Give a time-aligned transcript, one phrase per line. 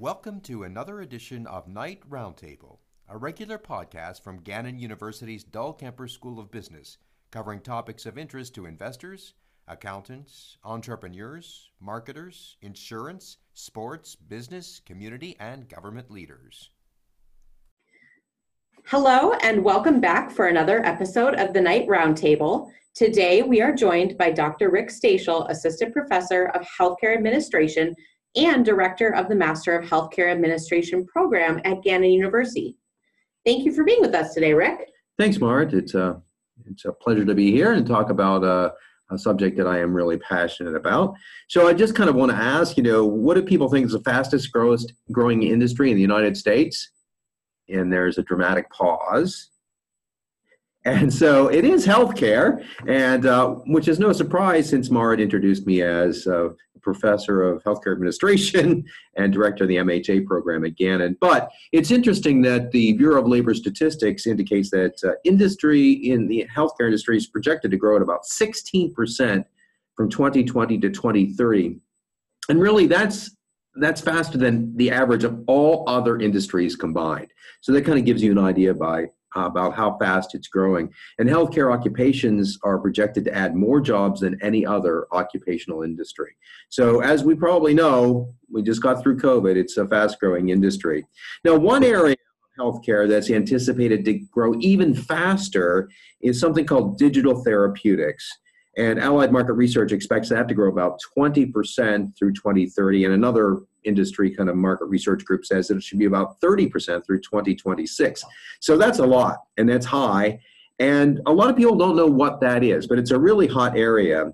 [0.00, 6.38] Welcome to another edition of Knight Roundtable, a regular podcast from Gannon University's Dahlkemper School
[6.38, 6.98] of Business,
[7.32, 9.34] covering topics of interest to investors,
[9.66, 16.70] accountants, entrepreneurs, marketers, insurance, sports, business, community, and government leaders.
[18.86, 22.70] Hello, and welcome back for another episode of the Knight Roundtable.
[22.94, 24.70] Today, we are joined by Dr.
[24.70, 27.96] Rick Stachel, Assistant Professor of Healthcare Administration
[28.36, 32.76] and Director of the Master of Healthcare Administration program at Gannon University.
[33.44, 34.90] Thank you for being with us today, Rick.
[35.18, 35.72] Thanks, Mart.
[35.72, 36.20] It's a,
[36.66, 38.70] it's a pleasure to be here and talk about uh,
[39.10, 41.14] a subject that I am really passionate about.
[41.48, 43.92] So I just kind of want to ask, you know, what do people think is
[43.92, 46.90] the fastest growest, growing industry in the United States?
[47.68, 49.50] And there's a dramatic pause.
[50.84, 55.82] And so it is healthcare, and uh, which is no surprise since Marit introduced me
[55.82, 56.50] as uh,
[56.82, 58.84] professor of healthcare administration
[59.16, 61.16] and director of the MHA program at Gannon.
[61.20, 66.46] But it's interesting that the Bureau of Labor Statistics indicates that uh, industry in the
[66.54, 69.44] healthcare industry is projected to grow at about 16%
[69.96, 71.80] from 2020 to 2030.
[72.48, 73.36] And really, that's
[73.80, 77.32] that's faster than the average of all other industries combined.
[77.60, 80.92] So that kind of gives you an idea by about how fast it's growing.
[81.18, 86.36] And healthcare occupations are projected to add more jobs than any other occupational industry.
[86.68, 91.06] So, as we probably know, we just got through COVID, it's a fast growing industry.
[91.44, 92.16] Now, one area
[92.58, 95.88] of healthcare that's anticipated to grow even faster
[96.20, 98.28] is something called digital therapeutics.
[98.76, 103.06] And Allied Market Research expects that to grow about 20% through 2030.
[103.06, 107.04] And another industry kind of market research group says that it should be about 30%
[107.04, 108.24] through 2026.
[108.60, 110.40] So that's a lot, and that's high.
[110.78, 113.76] And a lot of people don't know what that is, but it's a really hot
[113.76, 114.32] area.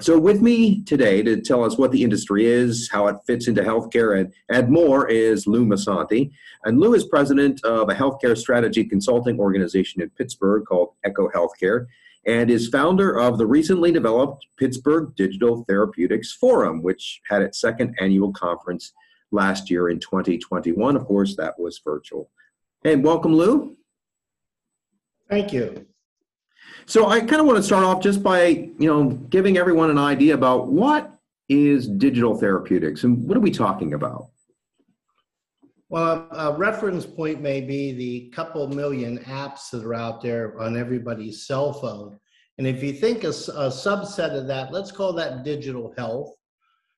[0.00, 3.62] So, with me today to tell us what the industry is, how it fits into
[3.62, 6.32] healthcare, and, and more is Lou Musante.
[6.64, 11.86] And Lou is president of a healthcare strategy consulting organization in Pittsburgh called Echo Healthcare
[12.26, 17.94] and is founder of the recently developed Pittsburgh Digital Therapeutics Forum, which had its second
[18.00, 18.92] annual conference
[19.30, 20.96] last year in 2021.
[20.96, 22.30] Of course, that was virtual.
[22.84, 23.76] And welcome, Lou.
[25.28, 25.86] Thank you.
[26.86, 29.98] So I kind of want to start off just by, you know, giving everyone an
[29.98, 31.18] idea about what
[31.48, 34.28] is digital therapeutics and what are we talking about?
[35.94, 40.76] Well, a reference point may be the couple million apps that are out there on
[40.76, 42.18] everybody's cell phone.
[42.58, 46.34] And if you think a, a, subset of that, let's call that digital health.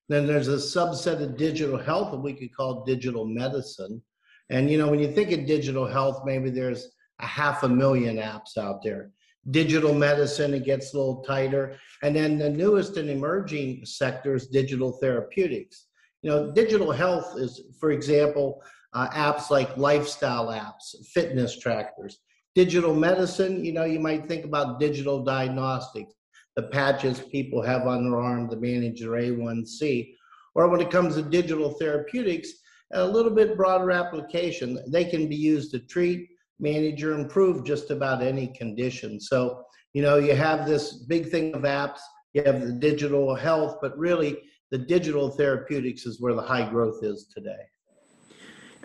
[0.09, 4.01] Then there's a subset of digital health that we could call digital medicine.
[4.49, 6.87] And you know, when you think of digital health, maybe there's
[7.19, 9.11] a half a million apps out there.
[9.51, 11.77] Digital medicine, it gets a little tighter.
[12.01, 15.85] And then the newest and emerging sector is digital therapeutics.
[16.23, 18.63] You know, digital health is, for example,
[18.93, 22.19] uh, apps like lifestyle apps, fitness trackers,
[22.55, 23.63] digital medicine.
[23.63, 26.13] You know, you might think about digital diagnostics,
[26.55, 30.13] the patches people have on their arm to manage their A1C.
[30.55, 32.51] Or when it comes to digital therapeutics,
[32.93, 34.79] a little bit broader application.
[34.87, 39.19] They can be used to treat, manage, or improve just about any condition.
[39.19, 41.99] So, you know, you have this big thing of apps,
[42.33, 44.39] you have the digital health, but really
[44.71, 47.63] the digital therapeutics is where the high growth is today.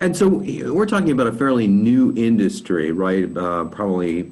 [0.03, 3.25] And so we're talking about a fairly new industry, right?
[3.37, 4.25] Uh, probably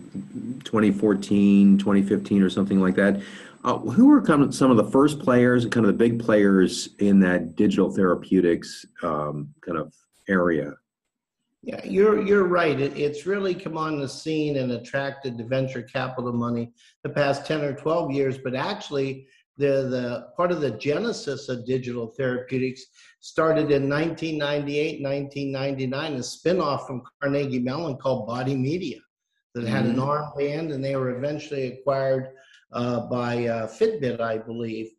[0.65, 3.23] 2014, 2015, or something like that.
[3.63, 6.89] Uh, who were kind of some of the first players, kind of the big players
[6.99, 9.95] in that digital therapeutics um, kind of
[10.29, 10.73] area?
[11.63, 12.81] Yeah, you're you're right.
[12.81, 16.73] It, it's really come on the scene and attracted the venture capital money
[17.05, 19.29] the past 10 or 12 years, but actually
[19.60, 22.82] the, the part of the genesis of digital therapeutics
[23.21, 29.00] started in 1998, 1999, a spinoff from Carnegie Mellon called BodyMedia
[29.54, 30.00] that had mm-hmm.
[30.00, 32.31] an armband, and they were eventually acquired
[32.72, 34.93] uh, by uh, Fitbit, I believe.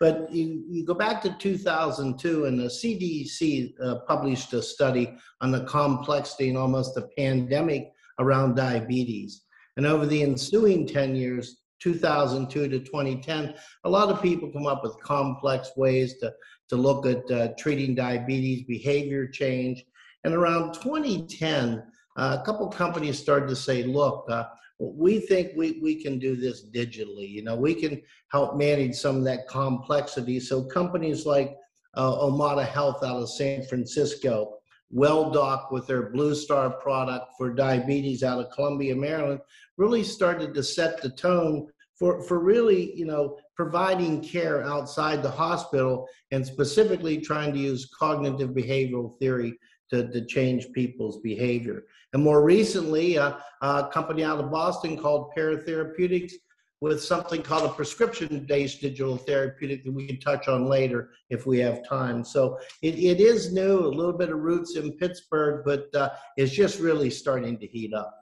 [0.00, 5.52] But you, you, go back to 2002, and the CDC uh, published a study on
[5.52, 9.44] the complexity and almost the pandemic around diabetes.
[9.76, 13.54] And over the ensuing 10 years, 2002 to 2010,
[13.84, 16.32] a lot of people come up with complex ways to,
[16.68, 19.84] to look at uh, treating diabetes, behavior change.
[20.24, 21.82] And around 2010,
[22.16, 24.44] uh, a couple companies started to say, look, uh,
[24.80, 27.28] we think we, we can do this digitally.
[27.28, 28.00] You know, we can
[28.30, 30.38] help manage some of that complexity.
[30.38, 31.56] So companies like
[31.94, 34.57] uh, Omada Health out of San Francisco,
[34.94, 39.40] WellDoc with their BlueStar product for diabetes out of Columbia, Maryland,
[39.76, 41.66] really started to set the tone
[41.98, 47.90] for, for really, you know, providing care outside the hospital and specifically trying to use
[47.98, 49.58] cognitive behavioral theory
[49.90, 51.84] to, to change people's behavior.
[52.12, 56.34] And more recently, uh, a company out of Boston called Pear Therapeutics
[56.80, 61.58] with something called a prescription-based digital therapeutic that we can touch on later if we
[61.58, 62.22] have time.
[62.22, 66.52] So it, it is new, a little bit of roots in Pittsburgh, but uh, it's
[66.52, 68.14] just really starting to heat up.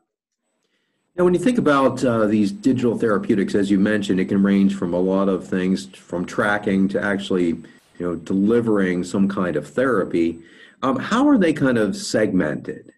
[1.16, 4.74] Now, when you think about uh, these digital therapeutics, as you mentioned, it can range
[4.74, 7.66] from a lot of things, from tracking to actually, you
[8.00, 10.42] know, delivering some kind of therapy.
[10.82, 12.92] Um, how are they kind of segmented?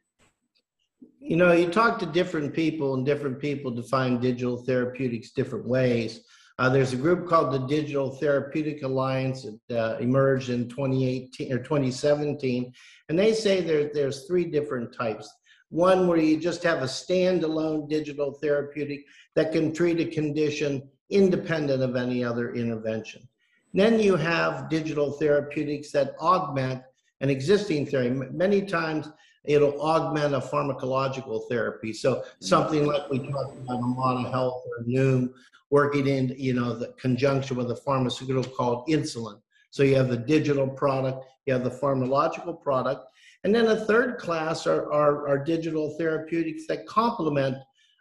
[1.29, 6.23] You know, you talk to different people, and different people define digital therapeutics different ways.
[6.59, 11.59] Uh, there's a group called the Digital Therapeutic Alliance that uh, emerged in 2018 or
[11.59, 12.73] 2017,
[13.11, 15.31] and they say there, there's three different types.
[15.69, 19.05] One where you just have a standalone digital therapeutic
[19.35, 23.29] that can treat a condition independent of any other intervention.
[23.75, 26.83] Then you have digital therapeutics that augment
[27.21, 28.11] an existing therapy.
[28.33, 29.11] Many times
[29.49, 31.93] it'll augment a pharmacological therapy.
[31.93, 35.33] So something like we talked about Omada Health or Noom,
[35.71, 39.41] working in you know the conjunction with a pharmaceutical called insulin.
[39.71, 43.11] So you have the digital product, you have the pharmacological product,
[43.45, 47.57] and then a third class are, are, are digital therapeutics that complement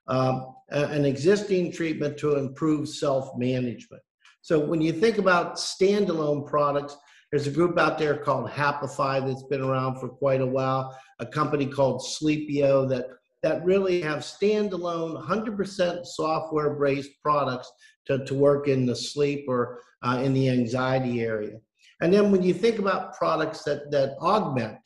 [0.08, 4.02] um, an existing treatment to improve self-management.
[4.42, 6.98] So when you think about standalone products,
[7.32, 11.26] there's a group out there called Happify that's been around for quite a while, a
[11.26, 13.08] company called Sleepio that,
[13.44, 17.72] that really have standalone 100% software-based products
[18.06, 21.58] to, to work in the sleep or uh, in the anxiety area.
[22.02, 24.78] And then when you think about products that, that augment,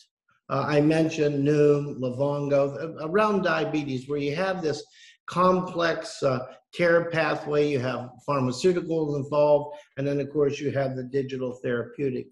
[0.49, 4.83] uh, I mentioned Noom, Livongo, around diabetes, where you have this
[5.31, 6.39] complex uh,
[6.73, 12.27] care pathway, you have pharmaceuticals involved, and then of course you have the digital therapeutic.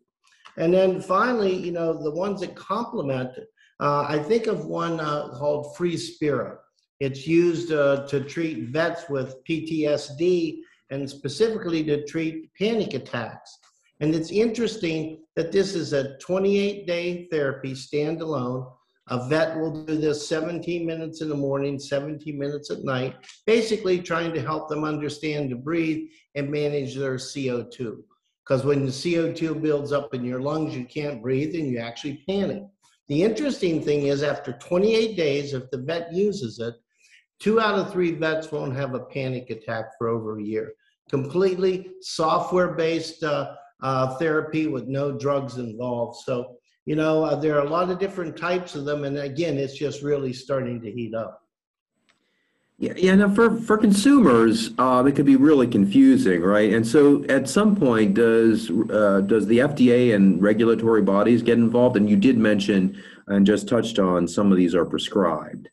[0.57, 3.31] And then finally, you know, the ones that complement,
[3.79, 6.57] uh, I think of one uh, called Freespira.
[6.99, 10.59] It's used uh, to treat vets with PTSD
[10.89, 13.57] and specifically to treat panic attacks.
[14.01, 18.69] And it's interesting that this is a 28 day therapy standalone
[19.09, 23.15] a vet will do this 17 minutes in the morning, 17 minutes at night,
[23.45, 27.97] basically trying to help them understand to breathe and manage their CO2.
[28.43, 32.23] Because when the CO2 builds up in your lungs, you can't breathe and you actually
[32.27, 32.63] panic.
[33.07, 36.75] The interesting thing is, after 28 days, if the vet uses it,
[37.39, 40.73] two out of three vets won't have a panic attack for over a year.
[41.09, 46.19] Completely software based uh, uh, therapy with no drugs involved.
[46.23, 49.57] So you know, uh, there are a lot of different types of them, and again,
[49.57, 51.43] it's just really starting to heat up.
[52.79, 53.15] Yeah, yeah.
[53.15, 56.73] Now, for for consumers, um, it could be really confusing, right?
[56.73, 61.97] And so, at some point, does uh, does the FDA and regulatory bodies get involved?
[61.97, 65.69] And you did mention and just touched on some of these are prescribed.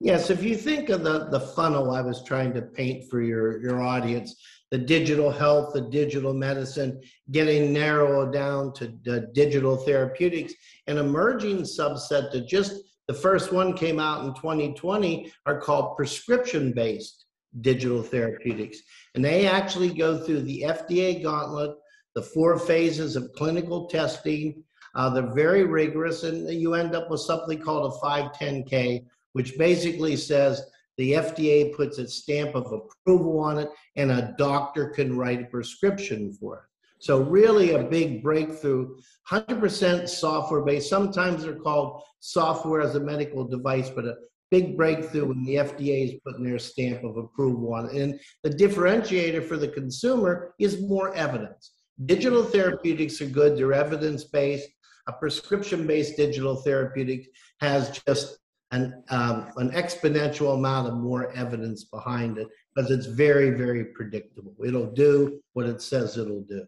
[0.00, 3.62] Yes, if you think of the the funnel I was trying to paint for your
[3.62, 4.34] your audience,
[4.70, 10.54] the digital health, the digital medicine, getting narrowed down to the digital therapeutics,
[10.86, 12.74] an emerging subset that just
[13.06, 17.26] the first one came out in 2020 are called prescription based
[17.60, 18.78] digital therapeutics.
[19.14, 21.76] And they actually go through the FDA gauntlet,
[22.14, 24.62] the four phases of clinical testing.
[24.94, 29.04] Uh, they're very rigorous, and you end up with something called a 510K,
[29.34, 30.62] which basically says
[30.98, 35.46] the FDA puts a stamp of approval on it, and a doctor can write a
[35.46, 36.62] prescription for it.
[36.98, 38.96] So really a big breakthrough,
[39.30, 40.88] 100% software based.
[40.88, 44.16] Sometimes they're called software as a medical device, but a
[44.50, 48.00] big breakthrough when the FDA is putting their stamp of approval on it.
[48.00, 51.72] And the differentiator for the consumer is more evidence.
[52.06, 54.68] Digital therapeutics are good, they're evidence based.
[55.08, 57.28] A prescription based digital therapeutic
[57.60, 58.38] has just
[58.72, 64.54] an, um, an exponential amount of more evidence behind it because it's very, very predictable.
[64.64, 66.66] It'll do what it says it'll do.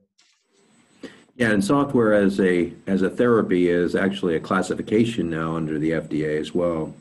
[1.36, 5.92] Yeah, and software as a as a therapy is actually a classification now under the
[5.92, 6.92] FDA as well.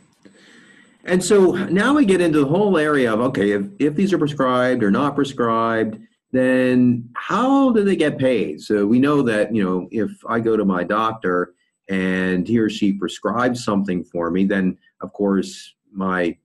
[1.05, 4.19] And so now we get into the whole area of okay, if, if these are
[4.19, 5.99] prescribed or not prescribed,
[6.31, 8.61] then how do they get paid?
[8.61, 11.53] So we know that, you know, if I go to my doctor
[11.89, 16.37] and he or she prescribes something for me, then of course my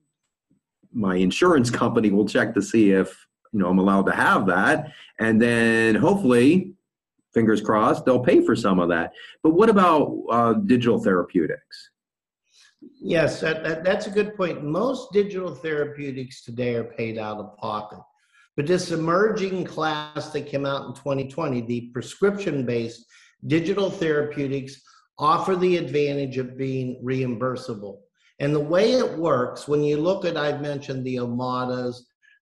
[0.91, 4.91] my insurance company will check to see if you know I'm allowed to have that,
[5.19, 6.73] and then hopefully,
[7.33, 9.13] fingers crossed, they'll pay for some of that.
[9.41, 11.89] But what about uh, digital therapeutics?
[13.01, 14.63] Yes, that, that, that's a good point.
[14.63, 17.99] Most digital therapeutics today are paid out of pocket.
[18.55, 23.05] But this emerging class that came out in 2020, the prescription based
[23.47, 24.81] digital therapeutics,
[25.19, 27.99] offer the advantage of being reimbursable.
[28.43, 31.95] And the way it works, when you look at, I've mentioned the Omadas,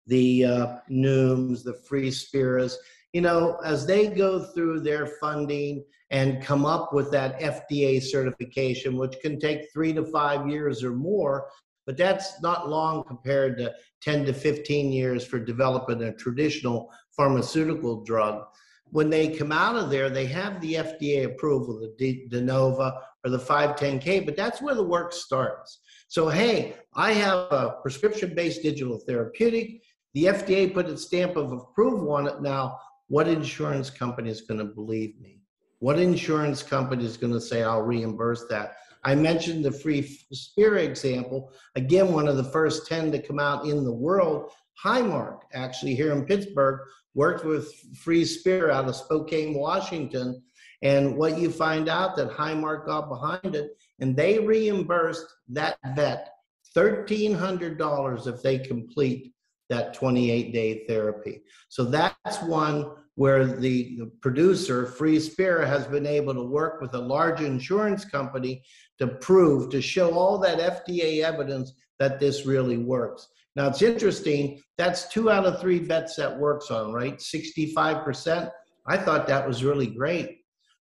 [0.08, 2.74] the uh, Nooms, the Freespiras,
[3.14, 8.98] you know, as they go through their funding and come up with that FDA certification,
[8.98, 11.48] which can take three to five years or more,
[11.86, 18.04] but that's not long compared to 10 to 15 years for developing a traditional pharmaceutical
[18.04, 18.44] drug.
[18.86, 22.92] When they come out of there, they have the FDA approval, the De, De Novo
[23.24, 25.81] or the 510K, but that's where the work starts.
[26.12, 29.82] So, hey, I have a prescription based digital therapeutic.
[30.14, 32.42] The FDA put its stamp of approval on it.
[32.42, 32.78] Now,
[33.08, 35.40] what insurance company is going to believe me?
[35.80, 38.76] What insurance company is going to say, I'll reimburse that?
[39.06, 40.02] I mentioned the Free
[40.34, 41.54] Spira example.
[41.78, 44.52] Again, one of the first 10 to come out in the world.
[44.84, 46.82] Highmark, actually, here in Pittsburgh,
[47.14, 47.74] worked with
[48.06, 50.44] Freespira out of Spokane, Washington.
[50.82, 56.34] And what you find out that Highmark got behind it, and they reimbursed that vet
[56.76, 59.34] $1,300 if they complete
[59.70, 61.42] that 28 day therapy.
[61.70, 67.42] So that's one where the, producer, Freespira, has been able to work with a large
[67.42, 68.64] insurance company
[69.00, 73.28] to prove, to show all that FDA evidence that this really works.
[73.56, 77.18] Now it's interesting, that's two out of three vets that works on, right?
[77.18, 78.52] 65%.
[78.88, 80.41] I thought that was really great.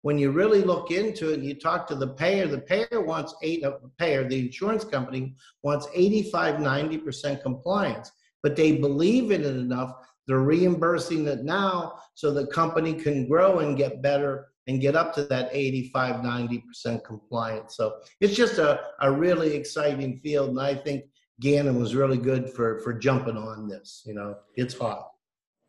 [0.08, 3.34] When you really look into it and you talk to the payer, the payer wants
[3.42, 8.10] eight, of the payer, the insurance company wants 85, 90% compliance,
[8.42, 9.92] but they believe in it enough
[10.26, 15.14] they're reimbursing it now so the company can grow and get better and get up
[15.16, 17.76] to that 85, 90% compliance.
[17.76, 20.48] So it's just a, a really exciting field.
[20.48, 21.04] And I think
[21.40, 24.02] Gannon was really good for, for jumping on this.
[24.06, 25.08] You know, it's hot.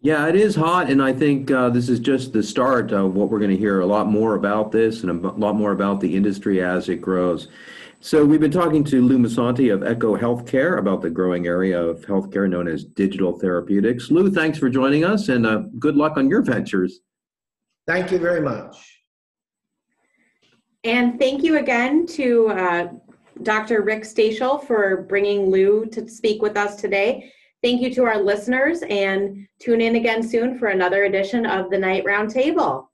[0.01, 3.29] Yeah, it is hot, and I think uh, this is just the start of what
[3.29, 6.15] we're going to hear a lot more about this and a lot more about the
[6.15, 7.49] industry as it grows.
[7.99, 11.99] So we've been talking to Lou Musante of Echo Healthcare about the growing area of
[12.05, 14.09] healthcare known as digital therapeutics.
[14.09, 17.01] Lou, thanks for joining us, and uh, good luck on your ventures.
[17.85, 18.77] Thank you very much.
[20.85, 22.87] And thank you again to uh,
[23.43, 23.81] Dr.
[23.81, 27.33] Rick Stachel for bringing Lou to speak with us today.
[27.61, 31.77] Thank you to our listeners, and tune in again soon for another edition of the
[31.77, 32.87] Knight Roundtable.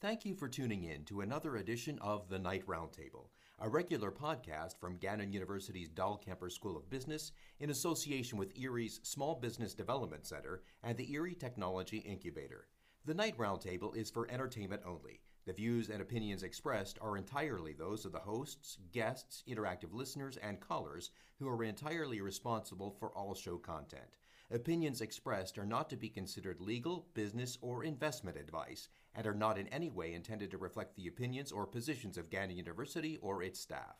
[0.00, 3.28] Thank you for tuning in to another edition of The Knight Roundtable,
[3.60, 7.30] a regular podcast from Gannon University's Dahlkemper School of Business
[7.60, 12.66] in association with Erie's Small Business Development Center and the Erie Technology Incubator.
[13.04, 15.20] The Knight Roundtable is for entertainment only.
[15.44, 20.60] The views and opinions expressed are entirely those of the hosts, guests, interactive listeners, and
[20.60, 24.18] callers who are entirely responsible for all show content.
[24.52, 29.58] Opinions expressed are not to be considered legal, business, or investment advice and are not
[29.58, 33.58] in any way intended to reflect the opinions or positions of Gannon University or its
[33.58, 33.96] staff.